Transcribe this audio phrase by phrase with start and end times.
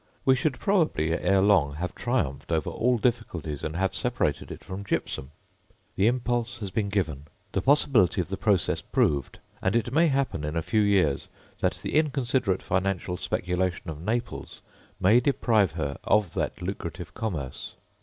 [0.25, 4.83] We should probably ere long have triumphed over all difficulties, and have separated it from
[4.83, 5.29] gypsum.
[5.95, 10.43] The impulse has been given, the possibility of the process proved, and it may happen
[10.43, 11.27] in a few years
[11.59, 14.61] that the inconsiderate financial speculation of Naples
[14.99, 17.75] may deprive her of that lucrative commerce.